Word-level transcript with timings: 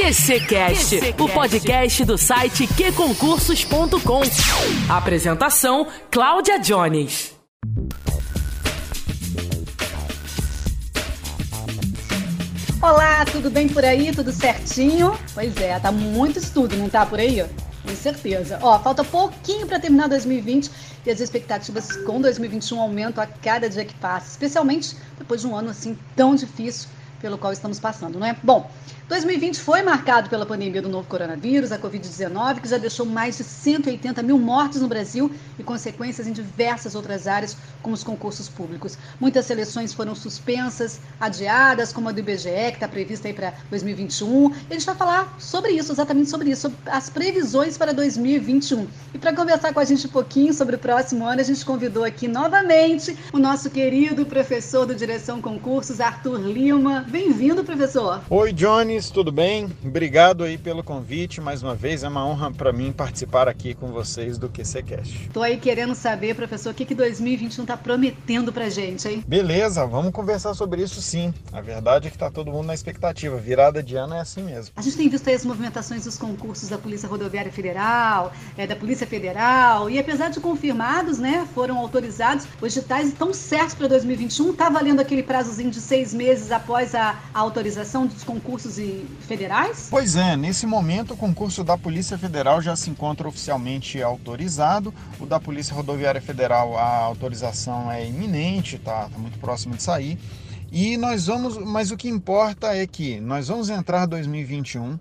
QCcast, 0.00 1.14
o 1.18 1.28
podcast 1.28 2.04
do 2.06 2.16
site 2.16 2.66
qconcursos.com. 2.66 4.22
Apresentação: 4.88 5.86
Cláudia 6.10 6.58
Jones. 6.58 7.34
Olá, 12.80 13.26
tudo 13.26 13.50
bem 13.50 13.68
por 13.68 13.84
aí? 13.84 14.10
Tudo 14.10 14.32
certinho? 14.32 15.18
Pois 15.34 15.54
é, 15.58 15.78
tá 15.78 15.92
muito 15.92 16.38
estudo, 16.38 16.76
não 16.76 16.88
tá 16.88 17.04
por 17.04 17.18
aí? 17.18 17.44
Com 17.82 17.94
certeza. 17.94 18.58
Ó, 18.62 18.78
falta 18.78 19.04
pouquinho 19.04 19.66
para 19.66 19.78
terminar 19.78 20.08
2020 20.08 20.70
e 21.04 21.10
as 21.10 21.20
expectativas 21.20 21.94
com 22.06 22.22
2021 22.22 22.80
aumentam 22.80 23.22
a 23.22 23.26
cada 23.26 23.68
dia 23.68 23.84
que 23.84 23.94
passa, 23.96 24.30
especialmente 24.30 24.96
depois 25.18 25.42
de 25.42 25.46
um 25.46 25.54
ano 25.54 25.68
assim 25.68 25.94
tão 26.16 26.34
difícil 26.34 26.88
pelo 27.20 27.36
qual 27.36 27.52
estamos 27.52 27.78
passando, 27.78 28.18
não 28.18 28.26
é? 28.26 28.34
Bom, 28.42 28.70
2020 29.10 29.58
foi 29.58 29.82
marcado 29.82 30.30
pela 30.30 30.46
pandemia 30.46 30.80
do 30.80 30.88
novo 30.88 31.08
coronavírus, 31.08 31.72
a 31.72 31.78
Covid-19, 31.80 32.60
que 32.60 32.68
já 32.68 32.78
deixou 32.78 33.04
mais 33.04 33.38
de 33.38 33.42
180 33.42 34.22
mil 34.22 34.38
mortes 34.38 34.80
no 34.80 34.86
Brasil 34.86 35.28
e 35.58 35.64
consequências 35.64 36.28
em 36.28 36.32
diversas 36.32 36.94
outras 36.94 37.26
áreas, 37.26 37.56
como 37.82 37.92
os 37.92 38.04
concursos 38.04 38.48
públicos. 38.48 38.96
Muitas 39.18 39.46
seleções 39.46 39.92
foram 39.92 40.14
suspensas, 40.14 41.00
adiadas, 41.18 41.92
como 41.92 42.08
a 42.08 42.12
do 42.12 42.20
IBGE, 42.20 42.50
que 42.68 42.74
está 42.74 42.86
prevista 42.86 43.26
aí 43.26 43.34
para 43.34 43.52
2021. 43.68 44.52
E 44.52 44.54
a 44.70 44.74
gente 44.74 44.86
vai 44.86 44.94
falar 44.94 45.34
sobre 45.40 45.72
isso, 45.72 45.90
exatamente 45.90 46.30
sobre 46.30 46.50
isso, 46.50 46.60
sobre 46.62 46.78
as 46.86 47.10
previsões 47.10 47.76
para 47.76 47.92
2021. 47.92 48.86
E 49.12 49.18
para 49.18 49.34
conversar 49.34 49.74
com 49.74 49.80
a 49.80 49.84
gente 49.84 50.06
um 50.06 50.10
pouquinho 50.10 50.54
sobre 50.54 50.76
o 50.76 50.78
próximo 50.78 51.26
ano, 51.26 51.40
a 51.40 51.44
gente 51.44 51.64
convidou 51.64 52.04
aqui 52.04 52.28
novamente 52.28 53.18
o 53.32 53.40
nosso 53.40 53.70
querido 53.70 54.24
professor 54.24 54.86
do 54.86 54.94
Direção 54.94 55.42
Concursos, 55.42 56.00
Arthur 56.00 56.38
Lima. 56.38 57.04
Bem-vindo, 57.08 57.64
professor. 57.64 58.22
Oi, 58.30 58.52
Johnny 58.52 58.99
tudo 59.08 59.30
bem? 59.32 59.68
Obrigado 59.84 60.44
aí 60.44 60.58
pelo 60.58 60.82
convite. 60.82 61.40
Mais 61.40 61.62
uma 61.62 61.74
vez, 61.74 62.02
é 62.02 62.08
uma 62.08 62.26
honra 62.26 62.50
para 62.50 62.72
mim 62.72 62.92
participar 62.92 63.48
aqui 63.48 63.72
com 63.72 63.92
vocês 63.92 64.36
do 64.36 64.48
QCCast. 64.48 65.26
Estou 65.26 65.42
aí 65.42 65.56
querendo 65.56 65.94
saber, 65.94 66.34
professor, 66.34 66.72
o 66.72 66.74
que, 66.74 66.84
que 66.84 66.94
2021 66.94 67.62
está 67.62 67.76
prometendo 67.76 68.52
para 68.52 68.68
gente, 68.68 69.08
hein? 69.08 69.24
Beleza, 69.26 69.86
vamos 69.86 70.12
conversar 70.12 70.54
sobre 70.54 70.82
isso 70.82 71.00
sim. 71.00 71.32
A 71.52 71.60
verdade 71.60 72.08
é 72.08 72.10
que 72.10 72.16
está 72.16 72.30
todo 72.30 72.50
mundo 72.50 72.66
na 72.66 72.74
expectativa. 72.74 73.36
Virada 73.36 73.82
de 73.82 73.96
ano 73.96 74.14
é 74.14 74.20
assim 74.20 74.42
mesmo. 74.42 74.72
A 74.76 74.82
gente 74.82 74.96
tem 74.96 75.08
visto 75.08 75.28
aí 75.28 75.34
as 75.34 75.44
movimentações 75.44 76.04
dos 76.04 76.18
concursos 76.18 76.68
da 76.68 76.76
Polícia 76.76 77.08
Rodoviária 77.08 77.52
Federal, 77.52 78.32
é, 78.58 78.66
da 78.66 78.74
Polícia 78.74 79.06
Federal, 79.06 79.88
e 79.88 79.98
apesar 79.98 80.30
de 80.30 80.40
confirmados, 80.40 81.18
né, 81.18 81.46
foram 81.54 81.78
autorizados, 81.78 82.46
os 82.60 82.74
digitais 82.74 83.08
estão 83.08 83.32
certos 83.32 83.74
para 83.74 83.86
2021. 83.86 84.50
Está 84.50 84.68
valendo 84.68 85.00
aquele 85.00 85.22
prazozinho 85.22 85.70
de 85.70 85.80
seis 85.80 86.12
meses 86.12 86.50
após 86.50 86.94
a, 86.94 87.20
a 87.32 87.38
autorização 87.38 88.06
dos 88.06 88.24
concursos 88.24 88.78
e 88.78 88.89
federais? 89.20 89.88
Pois 89.90 90.16
é, 90.16 90.36
nesse 90.36 90.66
momento 90.66 91.14
o 91.14 91.16
concurso 91.16 91.64
da 91.64 91.76
Polícia 91.76 92.18
Federal 92.18 92.60
já 92.60 92.76
se 92.76 92.90
encontra 92.90 93.28
oficialmente 93.28 94.02
autorizado. 94.02 94.92
O 95.18 95.26
da 95.26 95.40
Polícia 95.40 95.74
Rodoviária 95.74 96.20
Federal, 96.20 96.76
a 96.76 96.96
autorização 97.04 97.90
é 97.90 98.06
iminente, 98.06 98.78
tá, 98.78 99.08
tá 99.08 99.18
muito 99.18 99.38
próximo 99.38 99.76
de 99.76 99.82
sair. 99.82 100.18
E 100.72 100.96
nós 100.96 101.26
vamos, 101.26 101.58
mas 101.58 101.90
o 101.90 101.96
que 101.96 102.08
importa 102.08 102.76
é 102.76 102.86
que 102.86 103.20
nós 103.20 103.48
vamos 103.48 103.68
entrar 103.70 104.06
2021 104.06 104.98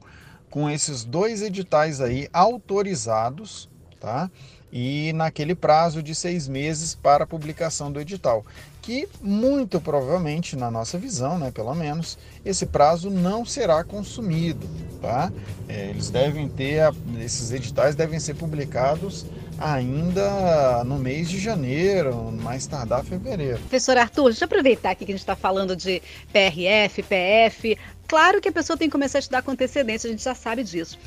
com 0.50 0.70
esses 0.70 1.04
dois 1.04 1.42
editais 1.42 2.02
aí 2.02 2.28
autorizados, 2.34 3.70
tá? 4.00 4.32
E 4.72 5.12
naquele 5.14 5.56
prazo 5.56 6.04
de 6.04 6.14
seis 6.14 6.48
meses 6.48 6.94
para 6.94 7.24
a 7.24 7.28
publicação 7.28 7.92
do 7.92 8.00
edital 8.00 8.46
que 8.90 9.08
muito 9.22 9.80
provavelmente, 9.80 10.56
na 10.56 10.72
nossa 10.72 10.98
visão, 10.98 11.38
né, 11.38 11.52
pelo 11.52 11.76
menos, 11.76 12.18
esse 12.44 12.66
prazo 12.66 13.12
não 13.12 13.46
será 13.46 13.84
consumido. 13.84 14.68
Tá? 15.00 15.32
É, 15.68 15.90
eles 15.90 16.10
devem 16.10 16.50
ter, 16.50 16.92
esses 17.22 17.52
editais 17.52 17.96
devem 17.96 18.20
ser 18.20 18.34
publicados 18.34 19.28
ainda 19.60 20.84
no 20.84 20.98
mês 20.98 21.30
de 21.30 21.40
janeiro, 21.40 22.32
mais 22.32 22.66
tardar 22.66 23.04
fevereiro. 23.04 23.60
Professor 23.60 23.96
Arthur, 23.96 24.30
deixa 24.30 24.46
eu 24.46 24.48
aproveitar 24.48 24.92
aqui 24.92 25.06
que 25.06 25.12
a 25.12 25.16
gente 25.16 25.22
está 25.22 25.36
falando 25.36 25.76
de 25.76 26.02
PRF, 26.34 27.04
PF. 27.04 27.78
Claro 28.08 28.42
que 28.42 28.50
a 28.50 28.52
pessoa 28.52 28.76
tem 28.76 28.90
que 28.90 28.92
começar 28.92 29.20
a 29.20 29.22
estudar 29.22 29.44
com 29.44 29.52
antecedência, 29.52 30.08
a 30.08 30.12
gente 30.12 30.24
já 30.24 30.34
sabe 30.34 30.64
disso. 30.64 30.98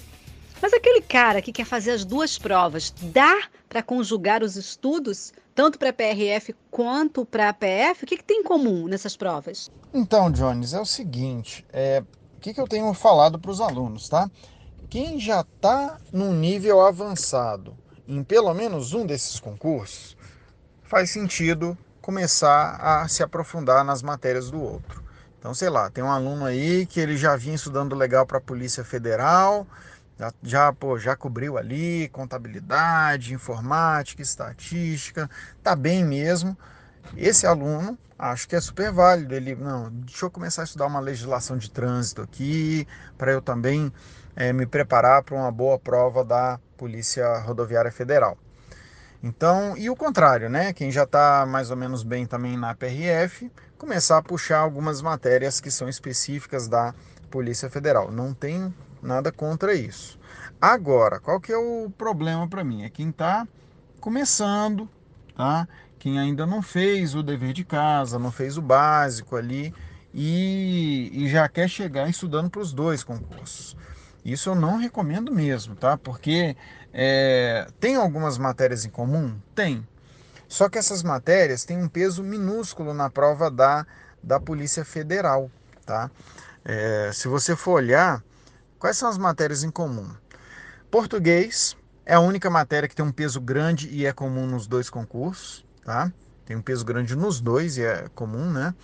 Mas 0.62 0.72
aquele 0.72 1.02
cara 1.02 1.42
que 1.42 1.52
quer 1.52 1.66
fazer 1.66 1.90
as 1.90 2.04
duas 2.04 2.38
provas, 2.38 2.94
dá 3.02 3.42
para 3.68 3.82
conjugar 3.82 4.42
os 4.42 4.56
estudos? 4.56 5.32
tanto 5.54 5.78
para 5.78 5.90
a 5.90 5.92
PRF 5.92 6.54
quanto 6.70 7.24
para 7.24 7.48
a 7.48 7.52
PF? 7.52 8.04
O 8.04 8.06
que, 8.06 8.16
que, 8.16 8.24
tem 8.24 8.40
em 8.40 8.42
comum 8.42 8.86
nessas 8.86 9.16
provas? 9.16 9.70
Então, 9.92 10.30
Jones, 10.30 10.72
é 10.72 10.80
o 10.80 10.86
seguinte: 10.86 11.64
é, 11.72 12.02
o 12.36 12.40
que, 12.40 12.54
que 12.54 12.60
eu 12.60 12.68
tenho 12.68 12.92
falado 12.94 13.38
para 13.38 13.50
os 13.50 13.60
alunos, 13.60 14.08
tá? 14.08 14.30
Quem 14.88 15.18
já 15.18 15.40
está 15.40 15.98
num 16.12 16.32
nível 16.32 16.80
avançado 16.80 17.76
em 18.06 18.22
pelo 18.22 18.52
menos 18.52 18.92
um 18.92 19.06
desses 19.06 19.38
concursos, 19.40 20.16
faz 20.82 21.10
sentido 21.10 21.78
começar 22.00 22.76
a 22.80 23.08
se 23.08 23.22
aprofundar 23.22 23.84
nas 23.84 24.02
matérias 24.02 24.50
do 24.50 24.60
outro. 24.60 25.02
Então, 25.38 25.54
sei 25.54 25.70
lá, 25.70 25.88
tem 25.88 26.04
um 26.04 26.10
aluno 26.10 26.44
aí 26.44 26.84
que 26.84 27.00
ele 27.00 27.16
já 27.16 27.36
vinha 27.36 27.54
estudando 27.54 27.96
legal 27.96 28.26
para 28.26 28.38
a 28.38 28.40
Polícia 28.40 28.84
Federal, 28.84 29.66
já, 30.22 30.32
já, 30.42 30.72
pô, 30.72 30.98
já 30.98 31.16
cobriu 31.16 31.58
ali 31.58 32.08
contabilidade, 32.10 33.34
informática, 33.34 34.22
estatística, 34.22 35.28
tá 35.62 35.74
bem 35.74 36.04
mesmo. 36.04 36.56
Esse 37.16 37.46
aluno, 37.46 37.98
acho 38.16 38.48
que 38.48 38.54
é 38.54 38.60
super 38.60 38.92
válido. 38.92 39.34
Ele, 39.34 39.56
não, 39.56 39.90
deixa 39.90 40.24
eu 40.24 40.30
começar 40.30 40.62
a 40.62 40.64
estudar 40.64 40.86
uma 40.86 41.00
legislação 41.00 41.56
de 41.56 41.70
trânsito 41.70 42.22
aqui, 42.22 42.86
para 43.18 43.32
eu 43.32 43.42
também 43.42 43.92
é, 44.36 44.52
me 44.52 44.64
preparar 44.64 45.24
para 45.24 45.34
uma 45.34 45.50
boa 45.50 45.78
prova 45.78 46.24
da 46.24 46.60
Polícia 46.76 47.38
Rodoviária 47.40 47.90
Federal. 47.90 48.38
Então, 49.20 49.76
e 49.76 49.88
o 49.90 49.96
contrário, 49.96 50.48
né? 50.48 50.72
Quem 50.72 50.90
já 50.90 51.04
está 51.04 51.44
mais 51.46 51.70
ou 51.70 51.76
menos 51.76 52.02
bem 52.02 52.26
também 52.26 52.56
na 52.56 52.74
PRF, 52.74 53.50
começar 53.78 54.18
a 54.18 54.22
puxar 54.22 54.58
algumas 54.58 55.00
matérias 55.00 55.60
que 55.60 55.70
são 55.70 55.88
específicas 55.88 56.68
da 56.68 56.94
Polícia 57.30 57.70
Federal. 57.70 58.10
Não 58.10 58.34
tem 58.34 58.72
nada 59.02 59.32
contra 59.32 59.74
isso. 59.74 60.18
Agora, 60.60 61.18
qual 61.18 61.40
que 61.40 61.52
é 61.52 61.56
o 61.56 61.90
problema 61.98 62.48
para 62.48 62.62
mim? 62.62 62.84
É 62.84 62.88
quem 62.88 63.10
está 63.10 63.46
começando, 64.00 64.88
tá? 65.36 65.66
Quem 65.98 66.18
ainda 66.18 66.46
não 66.46 66.62
fez 66.62 67.14
o 67.14 67.22
dever 67.22 67.52
de 67.52 67.64
casa, 67.64 68.18
não 68.18 68.30
fez 68.30 68.56
o 68.56 68.62
básico 68.62 69.36
ali 69.36 69.74
e, 70.14 71.10
e 71.12 71.28
já 71.28 71.48
quer 71.48 71.68
chegar 71.68 72.08
estudando 72.08 72.50
para 72.50 72.60
os 72.60 72.72
dois 72.72 73.02
concursos. 73.04 73.76
Isso 74.24 74.50
eu 74.50 74.54
não 74.54 74.76
recomendo 74.76 75.32
mesmo, 75.32 75.74
tá? 75.74 75.96
Porque 75.96 76.56
é, 76.92 77.66
tem 77.80 77.96
algumas 77.96 78.38
matérias 78.38 78.84
em 78.84 78.90
comum? 78.90 79.36
Tem. 79.54 79.86
Só 80.46 80.68
que 80.68 80.78
essas 80.78 81.02
matérias 81.02 81.64
têm 81.64 81.78
um 81.78 81.88
peso 81.88 82.22
minúsculo 82.22 82.92
na 82.92 83.08
prova 83.08 83.50
da, 83.50 83.86
da 84.22 84.38
Polícia 84.38 84.84
Federal, 84.84 85.50
tá? 85.84 86.10
É, 86.64 87.10
se 87.12 87.26
você 87.26 87.56
for 87.56 87.72
olhar, 87.72 88.22
Quais 88.82 88.96
são 88.96 89.08
as 89.08 89.16
matérias 89.16 89.62
em 89.62 89.70
comum? 89.70 90.10
Português 90.90 91.76
é 92.04 92.14
a 92.14 92.18
única 92.18 92.50
matéria 92.50 92.88
que 92.88 92.96
tem 92.96 93.04
um 93.04 93.12
peso 93.12 93.40
grande 93.40 93.88
e 93.88 94.06
é 94.06 94.12
comum 94.12 94.44
nos 94.44 94.66
dois 94.66 94.90
concursos, 94.90 95.64
tá? 95.84 96.12
Tem 96.44 96.56
um 96.56 96.60
peso 96.60 96.84
grande 96.84 97.14
nos 97.14 97.40
dois 97.40 97.76
e 97.76 97.84
é 97.84 98.08
comum, 98.12 98.50
né? 98.50 98.74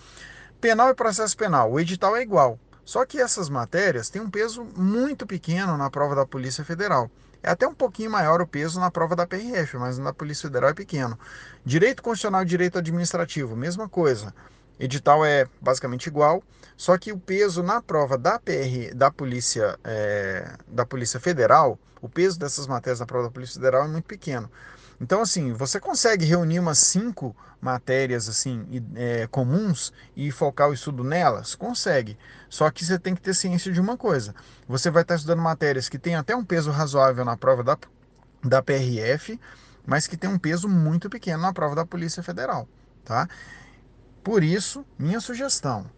Penal 0.60 0.90
e 0.90 0.94
processo 0.94 1.36
penal, 1.36 1.72
o 1.72 1.80
edital 1.80 2.14
é 2.14 2.22
igual. 2.22 2.60
Só 2.84 3.04
que 3.04 3.20
essas 3.20 3.48
matérias 3.48 4.08
têm 4.08 4.22
um 4.22 4.30
peso 4.30 4.64
muito 4.76 5.26
pequeno 5.26 5.76
na 5.76 5.90
prova 5.90 6.14
da 6.14 6.24
Polícia 6.24 6.64
Federal. 6.64 7.10
É 7.42 7.50
até 7.50 7.66
um 7.66 7.74
pouquinho 7.74 8.12
maior 8.12 8.40
o 8.40 8.46
peso 8.46 8.78
na 8.78 8.92
prova 8.92 9.16
da 9.16 9.26
PRF, 9.26 9.78
mas 9.78 9.98
na 9.98 10.12
Polícia 10.12 10.48
Federal 10.48 10.70
é 10.70 10.74
pequeno. 10.74 11.18
Direito 11.64 12.04
Constitucional 12.04 12.42
e 12.42 12.46
Direito 12.46 12.78
Administrativo, 12.78 13.56
mesma 13.56 13.88
coisa. 13.88 14.32
Edital 14.78 15.24
é 15.24 15.46
basicamente 15.60 16.06
igual, 16.06 16.42
só 16.76 16.96
que 16.96 17.12
o 17.12 17.18
peso 17.18 17.62
na 17.62 17.82
prova 17.82 18.16
da 18.16 18.38
PR, 18.38 18.94
da 18.94 19.10
Polícia, 19.10 19.78
é, 19.82 20.54
da 20.68 20.86
Polícia 20.86 21.18
Federal, 21.18 21.78
o 22.00 22.08
peso 22.08 22.38
dessas 22.38 22.66
matérias 22.66 23.00
na 23.00 23.06
prova 23.06 23.24
da 23.26 23.32
Polícia 23.32 23.54
Federal 23.54 23.84
é 23.84 23.88
muito 23.88 24.04
pequeno. 24.04 24.50
Então, 25.00 25.20
assim, 25.20 25.52
você 25.52 25.78
consegue 25.78 26.24
reunir 26.24 26.58
umas 26.58 26.78
cinco 26.78 27.34
matérias 27.60 28.28
assim 28.28 28.66
é, 28.94 29.26
comuns 29.28 29.92
e 30.16 30.30
focar 30.30 30.68
o 30.68 30.72
estudo 30.72 31.04
nelas? 31.04 31.54
Consegue. 31.54 32.18
Só 32.48 32.70
que 32.70 32.84
você 32.84 32.98
tem 32.98 33.14
que 33.14 33.20
ter 33.20 33.34
ciência 33.34 33.72
de 33.72 33.80
uma 33.80 33.96
coisa. 33.96 34.34
Você 34.68 34.90
vai 34.90 35.02
estar 35.02 35.14
estudando 35.14 35.40
matérias 35.40 35.88
que 35.88 35.98
têm 35.98 36.16
até 36.16 36.34
um 36.34 36.44
peso 36.44 36.70
razoável 36.70 37.24
na 37.24 37.36
prova 37.36 37.62
da, 37.62 37.78
da 38.42 38.62
PRF, 38.62 39.38
mas 39.86 40.06
que 40.06 40.16
tem 40.16 40.28
um 40.28 40.38
peso 40.38 40.68
muito 40.68 41.08
pequeno 41.08 41.42
na 41.42 41.52
prova 41.52 41.76
da 41.76 41.86
Polícia 41.86 42.22
Federal, 42.22 42.68
tá? 43.04 43.28
Por 44.28 44.44
isso, 44.44 44.84
minha 44.98 45.20
sugestão 45.20 45.90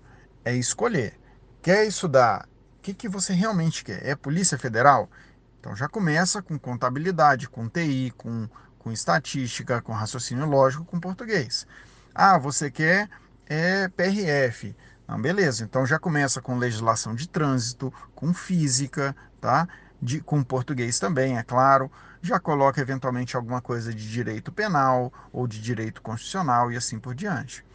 é 0.44 0.54
escolher. 0.54 1.18
Quer 1.60 1.84
estudar? 1.84 2.46
O 2.78 2.80
que, 2.80 2.94
que 2.94 3.08
você 3.08 3.32
realmente 3.32 3.82
quer? 3.82 4.06
É 4.06 4.14
Polícia 4.14 4.56
Federal? 4.56 5.10
Então 5.58 5.74
já 5.74 5.88
começa 5.88 6.40
com 6.40 6.56
contabilidade, 6.56 7.48
com 7.48 7.68
TI, 7.68 8.14
com, 8.16 8.48
com 8.78 8.92
estatística, 8.92 9.82
com 9.82 9.92
raciocínio 9.92 10.46
lógico, 10.46 10.84
com 10.84 11.00
português. 11.00 11.66
Ah, 12.14 12.38
você 12.38 12.70
quer 12.70 13.10
é 13.48 13.88
PRF. 13.88 14.76
Então, 15.02 15.20
beleza, 15.20 15.64
então 15.64 15.84
já 15.84 15.98
começa 15.98 16.40
com 16.40 16.56
legislação 16.56 17.16
de 17.16 17.28
trânsito, 17.28 17.92
com 18.14 18.32
física, 18.32 19.12
tá? 19.40 19.66
De, 20.00 20.20
com 20.20 20.40
português 20.44 21.00
também, 21.00 21.36
é 21.36 21.42
claro. 21.42 21.90
Já 22.22 22.38
coloca 22.38 22.80
eventualmente 22.80 23.34
alguma 23.34 23.60
coisa 23.60 23.92
de 23.92 24.08
direito 24.08 24.52
penal 24.52 25.12
ou 25.32 25.48
de 25.48 25.60
direito 25.60 26.00
constitucional 26.00 26.70
e 26.70 26.76
assim 26.76 27.00
por 27.00 27.12
diante. 27.12 27.68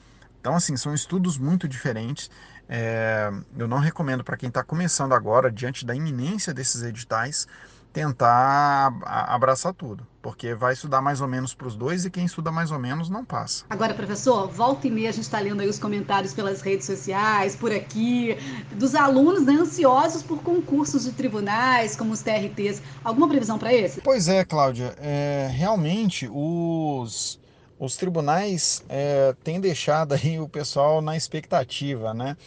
Então, 0.45 0.55
assim, 0.55 0.77
são 0.77 0.93
estudos 0.93 1.39
muito 1.39 1.67
diferentes. 1.67 2.29
É, 2.69 3.31
eu 3.57 3.67
não 3.67 3.79
recomendo 3.79 4.23
para 4.23 4.37
quem 4.37 4.47
está 4.47 4.63
começando 4.63 5.13
agora, 5.13 5.51
diante 5.51 5.83
da 5.83 5.95
iminência 5.95 6.53
desses 6.53 6.83
editais, 6.83 7.47
tentar 7.91 8.93
abraçar 9.03 9.73
tudo, 9.73 10.05
porque 10.21 10.53
vai 10.53 10.73
estudar 10.73 11.01
mais 11.01 11.19
ou 11.19 11.27
menos 11.27 11.55
para 11.55 11.65
os 11.65 11.75
dois 11.75 12.05
e 12.05 12.11
quem 12.11 12.25
estuda 12.25 12.51
mais 12.51 12.69
ou 12.69 12.77
menos 12.77 13.09
não 13.09 13.25
passa. 13.25 13.65
Agora, 13.71 13.95
professor, 13.95 14.47
volta 14.47 14.85
e 14.85 14.91
meia 14.91 15.09
a 15.09 15.11
gente 15.11 15.23
está 15.23 15.39
lendo 15.39 15.61
aí 15.61 15.67
os 15.67 15.79
comentários 15.79 16.31
pelas 16.31 16.61
redes 16.61 16.85
sociais, 16.85 17.55
por 17.55 17.71
aqui, 17.71 18.37
dos 18.75 18.93
alunos 18.93 19.47
né, 19.47 19.53
ansiosos 19.53 20.21
por 20.21 20.43
concursos 20.43 21.05
de 21.05 21.11
tribunais, 21.13 21.95
como 21.95 22.13
os 22.13 22.21
TRTs. 22.21 22.83
Alguma 23.03 23.27
previsão 23.27 23.57
para 23.57 23.73
esse? 23.73 23.99
Pois 24.01 24.27
é, 24.27 24.45
Cláudia. 24.45 24.95
É, 24.99 25.49
realmente, 25.51 26.29
os, 26.31 27.39
os 27.79 27.97
tribunais 27.97 28.83
é, 28.87 29.33
têm 29.43 29.59
deixado 29.59 30.13
aí 30.13 30.39
o 30.39 30.47
pessoal 30.47 31.01
na 31.01 31.15
expectativa, 31.15 32.13
né? 32.13 32.37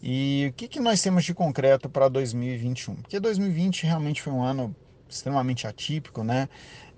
E 0.00 0.48
o 0.50 0.52
que, 0.52 0.68
que 0.68 0.78
nós 0.78 1.02
temos 1.02 1.24
de 1.24 1.34
concreto 1.34 1.88
para 1.88 2.08
2021? 2.08 2.96
Porque 2.96 3.18
2020 3.18 3.84
realmente 3.84 4.22
foi 4.22 4.32
um 4.32 4.42
ano 4.42 4.74
extremamente 5.08 5.66
atípico, 5.66 6.22
né? 6.22 6.48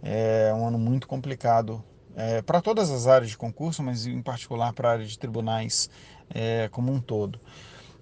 É 0.03 0.53
um 0.55 0.67
ano 0.67 0.79
muito 0.79 1.09
complicado 1.09 1.82
é, 2.15 2.43
para 2.43 2.61
todas 2.61 2.91
as 2.91 3.06
áreas 3.06 3.31
de 3.31 3.38
concurso, 3.38 3.82
mas 3.82 4.06
em 4.06 4.21
particular 4.21 4.73
para 4.73 4.88
a 4.88 4.93
área 4.93 5.06
de 5.06 5.19
tribunais 5.19 5.88
é, 6.29 6.69
como 6.71 6.93
um 6.93 7.00
todo. 7.00 7.41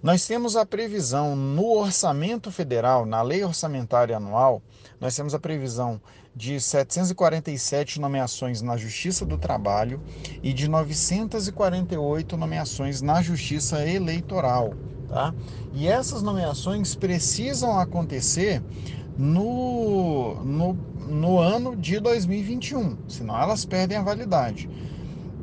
Nós 0.01 0.25
temos 0.25 0.55
a 0.55 0.65
previsão 0.65 1.35
no 1.35 1.77
orçamento 1.77 2.49
federal, 2.51 3.05
na 3.05 3.21
lei 3.21 3.43
orçamentária 3.43 4.15
anual, 4.15 4.61
nós 4.99 5.13
temos 5.13 5.33
a 5.33 5.39
previsão 5.39 5.99
de 6.33 6.57
747 6.61 7.99
nomeações 7.99 8.61
na 8.61 8.77
Justiça 8.77 9.25
do 9.25 9.37
Trabalho 9.37 10.01
e 10.41 10.53
de 10.53 10.69
948 10.69 12.37
nomeações 12.37 13.01
na 13.01 13.21
Justiça 13.21 13.85
Eleitoral. 13.85 14.73
Tá? 15.09 15.33
E 15.73 15.87
essas 15.87 16.21
nomeações 16.21 16.95
precisam 16.95 17.77
acontecer 17.77 18.63
no, 19.17 20.35
no, 20.45 20.73
no 21.09 21.39
ano 21.39 21.75
de 21.75 21.99
2021, 21.99 22.97
senão 23.09 23.37
elas 23.37 23.65
perdem 23.65 23.97
a 23.97 24.01
validade. 24.01 24.69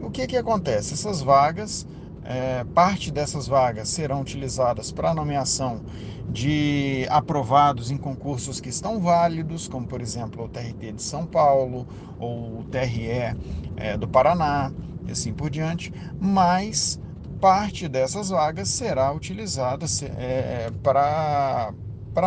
O 0.00 0.10
que, 0.10 0.26
que 0.26 0.36
acontece? 0.36 0.94
Essas 0.94 1.20
vagas, 1.20 1.86
é, 2.28 2.64
parte 2.74 3.10
dessas 3.10 3.46
vagas 3.46 3.88
serão 3.88 4.20
utilizadas 4.20 4.90
para 4.90 5.14
nomeação 5.14 5.80
de 6.28 7.06
aprovados 7.08 7.90
em 7.90 7.96
concursos 7.96 8.60
que 8.60 8.68
estão 8.68 9.00
válidos, 9.00 9.68
como 9.68 9.86
por 9.86 10.00
exemplo 10.00 10.44
o 10.44 10.48
TRT 10.48 10.92
de 10.92 11.02
São 11.02 11.24
Paulo 11.26 11.86
ou 12.18 12.60
o 12.60 12.64
TRE 12.64 13.36
é, 13.76 13.96
do 13.96 14.08
Paraná 14.08 14.72
e 15.06 15.12
assim 15.12 15.32
por 15.32 15.48
diante, 15.48 15.92
mas 16.20 17.00
parte 17.40 17.88
dessas 17.88 18.30
vagas 18.30 18.68
será 18.68 19.12
utilizada 19.12 19.86
é, 20.18 20.70
para, 20.82 21.72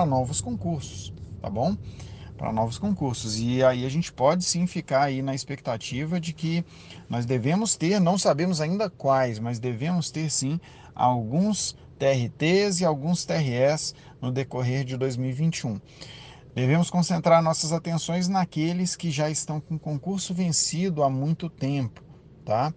novos 0.06 0.40
concursos 0.40 1.14
tá 1.42 1.50
bom? 1.50 1.76
Para 2.40 2.54
novos 2.54 2.78
concursos. 2.78 3.38
E 3.38 3.62
aí 3.62 3.86
a 3.86 3.90
gente 3.90 4.14
pode 4.14 4.46
sim 4.46 4.66
ficar 4.66 5.04
aí 5.04 5.22
na 5.22 5.36
expectativa 5.36 6.22
de 6.22 6.32
que 6.32 6.64
nós 7.10 7.26
devemos 7.26 7.76
ter, 7.76 8.00
não 8.00 8.18
sabemos 8.18 8.62
ainda 8.62 8.90
quais, 8.90 9.40
mas 9.40 9.60
devemos 9.60 10.10
ter 10.10 10.32
sim 10.32 10.58
alguns 10.96 11.76
TRTs 12.00 12.80
e 12.80 12.86
alguns 12.86 13.26
TRS 13.26 13.94
no 14.22 14.32
decorrer 14.32 14.86
de 14.86 14.96
2021. 14.96 15.82
Devemos 16.56 16.90
concentrar 16.90 17.44
nossas 17.44 17.74
atenções 17.74 18.30
naqueles 18.30 18.96
que 18.96 19.12
já 19.12 19.30
estão 19.30 19.60
com 19.60 19.78
concurso 19.78 20.34
vencido 20.34 21.04
há 21.04 21.10
muito 21.10 21.50
tempo, 21.50 22.02
tá? 22.46 22.74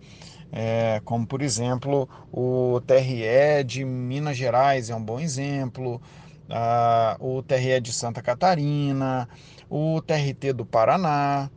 É, 0.51 1.01
como 1.05 1.25
por 1.25 1.41
exemplo 1.41 2.09
o 2.33 2.81
TRE 2.85 3.63
de 3.65 3.85
Minas 3.85 4.37
Gerais 4.37 4.91
é 4.91 4.95
um 4.95 5.03
bom 5.03 5.21
exemplo, 5.21 6.03
ah, 6.53 7.17
o 7.19 7.43
TRE 7.43 7.81
de 7.81 7.93
Santa 7.93 8.21
Catarina, 8.21 9.29
o 9.71 10.01
TRT 10.03 10.53
do 10.53 10.67
Paraná, 10.67 11.51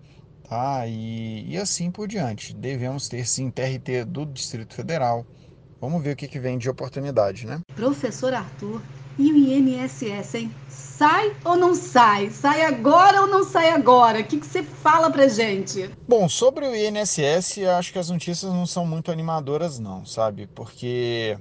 tá? 0.48 0.88
E, 0.88 1.46
e 1.52 1.58
assim 1.58 1.92
por 1.92 2.08
diante. 2.08 2.56
Devemos 2.56 3.10
ter 3.10 3.28
sim 3.28 3.52
TRT 3.52 4.06
do 4.06 4.26
Distrito 4.26 4.74
Federal. 4.74 5.26
Vamos 5.82 6.02
ver 6.02 6.14
o 6.14 6.16
que, 6.16 6.28
que 6.28 6.40
vem 6.40 6.58
de 6.58 6.70
oportunidade, 6.70 7.46
né? 7.46 7.60
Professor 7.76 8.34
Arthur, 8.34 8.82
e 9.20 9.32
o 9.32 9.36
INSS, 9.36 10.36
hein? 10.36 10.52
Sai 10.70 11.36
ou 11.44 11.58
não 11.58 11.76
sai? 11.76 12.30
Sai 12.30 12.64
agora 12.64 13.22
ou 13.22 13.28
não 13.28 13.44
sai 13.44 13.70
agora? 13.70 14.22
O 14.22 14.24
que, 14.24 14.40
que 14.40 14.46
você 14.46 14.64
fala 14.64 15.12
pra 15.12 15.28
gente? 15.28 15.90
Bom, 16.08 16.28
sobre 16.30 16.66
o 16.66 16.76
INSS, 16.76 17.66
acho 17.78 17.92
que 17.92 18.00
as 18.00 18.10
notícias 18.10 18.52
não 18.52 18.66
são 18.66 18.86
muito 18.86 19.12
animadoras, 19.12 19.78
não, 19.78 20.06
sabe? 20.06 20.48
Porque 20.48 21.38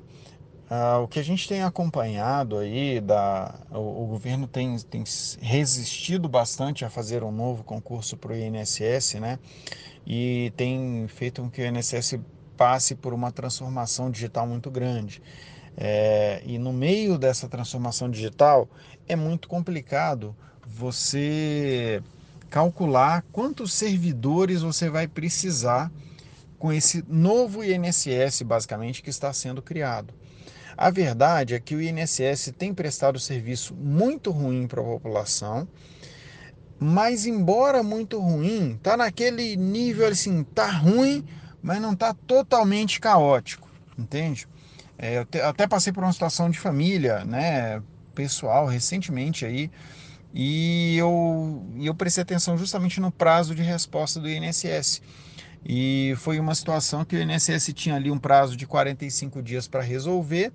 ah, 0.77 0.99
o 0.99 1.07
que 1.07 1.21
a 1.21 1.23
gente 1.23 1.47
tem 1.47 1.63
acompanhado 1.63 2.59
aí, 2.59 3.01
da, 3.01 3.55
o, 3.71 4.03
o, 4.03 4.07
governo 4.09 4.49
tem, 4.49 4.77
tem 4.79 5.05
resistido 5.41 6.29
bastante 6.29 6.85
a 6.85 6.91
fazer 6.91 7.23
um 7.23 7.31
novo 7.31 7.63
concurso 7.63 8.17
para 8.17 8.33
o 8.33 8.37
INSS, 8.37 9.15
né? 9.21 9.39
E 10.05 10.53
tem 10.57 11.07
feito 11.07 11.41
com 11.43 11.49
que 11.49 11.63
o 11.63 11.65
INSS 11.65 12.19
passe 12.57 12.97
por 12.97 13.15
uma 13.15 13.31
transformação 13.31 14.11
digital 14.11 14.49
muito 14.49 14.69
grande. 14.69 15.23
É, 15.77 16.43
e 16.45 16.59
no 16.59 16.73
meio 16.73 17.19
dessa 17.19 17.49
transformação 17.49 18.11
digital 18.11 18.69
é 19.07 19.15
muito 19.15 19.47
complicado 19.47 20.35
você 20.67 22.03
calcular 22.51 23.25
quantos 23.31 23.73
servidores 23.73 24.63
você 24.63 24.91
vai 24.91 25.07
precisar 25.07 25.93
com 26.59 26.73
esse 26.73 27.05
novo 27.07 27.63
INSS, 27.63 28.43
basicamente, 28.43 29.05
que 29.05 29.11
está 29.11 29.33
sendo 29.33 29.63
criado. 29.63 30.13
A 30.77 30.91
verdade 30.91 31.55
é 31.55 31.61
que 31.61 31.75
o 31.75 31.81
INSS 31.81 32.53
tem 32.59 32.75
prestado 32.75 33.19
serviço 33.19 33.75
muito 33.75 34.31
ruim 34.31 34.67
para 34.67 34.81
a 34.81 34.85
população, 34.85 35.69
mas 36.79 37.27
embora 37.27 37.83
muito 37.83 38.19
ruim, 38.19 38.75
está 38.75 38.97
naquele 38.97 39.57
nível 39.57 40.09
assim, 40.09 40.43
tá 40.43 40.71
ruim, 40.71 41.25
mas 41.63 41.81
não 41.81 41.93
está 41.93 42.13
totalmente 42.13 43.01
caótico, 43.01 43.69
entende? 43.97 44.47
É, 44.99 45.19
eu 45.19 45.25
te, 45.25 45.41
até 45.41 45.67
passei 45.67 45.93
por 45.93 46.03
uma 46.03 46.13
situação 46.13 46.51
de 46.51 46.59
família, 46.59 47.25
né, 47.25 47.83
pessoal, 48.15 48.67
recentemente 48.67 49.45
aí, 49.45 49.71
e 50.33 50.97
eu, 50.97 51.65
eu 51.81 51.95
prestei 51.95 52.23
atenção 52.23 52.59
justamente 52.59 53.01
no 53.01 53.13
prazo 53.13 53.55
de 53.55 53.63
resposta 53.63 54.19
do 54.19 54.29
INSS. 54.29 55.01
E 55.65 56.15
foi 56.19 56.39
uma 56.39 56.55
situação 56.55 57.05
que 57.05 57.17
o 57.17 57.23
INSS 57.23 57.73
tinha 57.75 57.97
ali 57.97 58.11
um 58.11 58.19
prazo 58.19 58.57
de 58.57 58.67
45 58.67 59.43
dias 59.43 59.67
para 59.67 59.81
resolver 59.81 60.53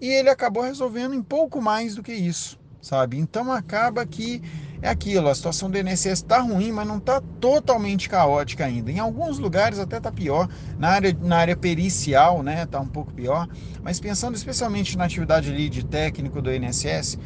e 0.00 0.08
ele 0.08 0.28
acabou 0.28 0.62
resolvendo 0.62 1.14
em 1.14 1.22
pouco 1.22 1.60
mais 1.60 1.94
do 1.94 2.02
que 2.02 2.12
isso, 2.12 2.58
sabe? 2.80 3.18
Então 3.18 3.50
acaba 3.50 4.06
que 4.06 4.42
é 4.80 4.88
aquilo, 4.88 5.28
a 5.28 5.34
situação 5.34 5.70
do 5.70 5.78
INSS 5.78 6.06
está 6.06 6.38
ruim, 6.40 6.70
mas 6.70 6.86
não 6.86 6.98
está 6.98 7.20
totalmente 7.40 8.08
caótica 8.08 8.64
ainda. 8.64 8.92
Em 8.92 8.98
alguns 8.98 9.38
lugares 9.38 9.78
até 9.78 9.96
está 9.96 10.12
pior, 10.12 10.48
na 10.78 10.90
área, 10.90 11.16
na 11.20 11.38
área 11.38 11.56
pericial, 11.56 12.42
né, 12.42 12.62
está 12.62 12.78
um 12.78 12.88
pouco 12.88 13.12
pior, 13.12 13.48
mas 13.82 13.98
pensando 13.98 14.36
especialmente 14.36 14.96
na 14.96 15.04
atividade 15.04 15.50
ali 15.50 15.68
de 15.68 15.84
técnico 15.84 16.42
do 16.42 16.52
INSS, 16.52 17.18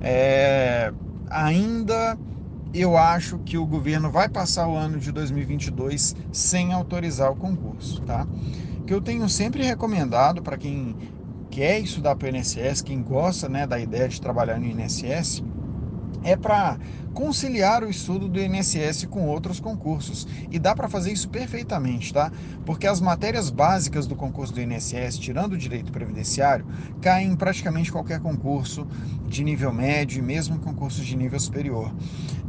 é, 0.00 0.92
ainda 1.30 2.18
eu 2.80 2.96
acho 2.96 3.38
que 3.38 3.56
o 3.56 3.64
governo 3.64 4.10
vai 4.10 4.28
passar 4.28 4.66
o 4.66 4.74
ano 4.74 4.98
de 4.98 5.12
2022 5.12 6.16
sem 6.32 6.72
autorizar 6.72 7.30
o 7.30 7.36
concurso, 7.36 8.02
tá? 8.02 8.26
Que 8.84 8.92
eu 8.92 9.00
tenho 9.00 9.28
sempre 9.28 9.64
recomendado 9.64 10.42
para 10.42 10.58
quem 10.58 10.96
quer 11.50 11.78
estudar 11.78 12.16
para 12.16 12.26
o 12.26 12.36
INSS, 12.36 12.82
quem 12.82 13.00
gosta 13.00 13.48
né, 13.48 13.64
da 13.64 13.78
ideia 13.78 14.08
de 14.08 14.20
trabalhar 14.20 14.58
no 14.58 14.66
INSS, 14.66 15.44
é 16.24 16.36
para 16.36 16.78
conciliar 17.12 17.84
o 17.84 17.88
estudo 17.88 18.28
do 18.28 18.40
INSS 18.40 19.04
com 19.08 19.28
outros 19.28 19.60
concursos. 19.60 20.26
E 20.50 20.58
dá 20.58 20.74
para 20.74 20.88
fazer 20.88 21.12
isso 21.12 21.28
perfeitamente, 21.28 22.12
tá? 22.12 22.32
Porque 22.64 22.86
as 22.86 23.00
matérias 23.00 23.50
básicas 23.50 24.06
do 24.06 24.16
concurso 24.16 24.52
do 24.52 24.60
INSS, 24.60 25.18
tirando 25.18 25.52
o 25.52 25.58
direito 25.58 25.92
previdenciário, 25.92 26.66
caem 27.00 27.30
em 27.30 27.36
praticamente 27.36 27.92
qualquer 27.92 28.20
concurso 28.20 28.86
de 29.28 29.44
nível 29.44 29.72
médio 29.72 30.18
e 30.18 30.22
mesmo 30.22 30.58
concursos 30.58 31.04
de 31.04 31.16
nível 31.16 31.38
superior. 31.38 31.94